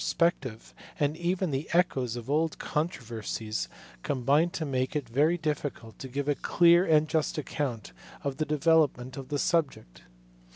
[0.17, 3.69] 265 spective, and even the echoes of old controversies
[4.01, 7.91] combine to make it very difficult to give a clear and just account
[8.23, 10.01] of the development of the subject.